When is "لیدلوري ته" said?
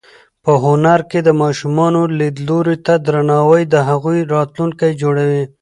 2.19-2.93